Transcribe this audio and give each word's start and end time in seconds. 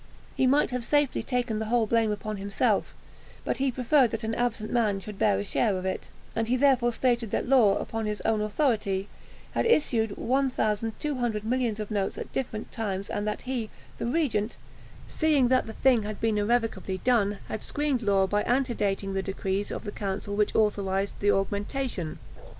He 0.35 0.47
might 0.47 0.71
have 0.71 0.83
safely 0.83 1.21
taken 1.21 1.59
the 1.59 1.65
whole 1.67 1.85
blame 1.85 2.11
upon 2.11 2.37
himself, 2.37 2.95
but 3.45 3.57
he 3.57 3.71
preferred 3.71 4.09
that 4.09 4.23
an 4.23 4.33
absent 4.33 4.71
man 4.73 4.99
should 4.99 5.19
bear 5.19 5.37
a 5.37 5.43
share 5.43 5.77
of 5.77 5.85
it; 5.85 6.09
and 6.35 6.47
he 6.47 6.57
therefore 6.57 6.91
stated 6.91 7.29
that 7.29 7.47
Law, 7.47 7.77
upon 7.77 8.07
his 8.07 8.19
own 8.21 8.41
authority, 8.41 9.07
had 9.51 9.67
issued 9.67 10.17
1200 10.17 11.43
millions 11.43 11.79
of 11.79 11.91
notes 11.91 12.17
at 12.17 12.31
different 12.31 12.71
times, 12.71 13.11
and 13.11 13.27
that 13.27 13.43
he 13.43 13.69
(the 13.99 14.07
regent), 14.07 14.57
seeing 15.07 15.49
that 15.49 15.67
the 15.67 15.73
thing 15.73 16.01
had 16.01 16.19
been 16.19 16.39
irrevocably 16.39 16.97
done, 17.03 17.37
had 17.47 17.61
screened 17.61 18.01
Law 18.01 18.25
by 18.25 18.41
antedating 18.45 19.13
the 19.13 19.21
decrees 19.21 19.69
of 19.69 19.83
the 19.83 19.91
council 19.91 20.35
which 20.35 20.55
authorised 20.55 21.13
the 21.19 21.29
augmentation. 21.31 22.17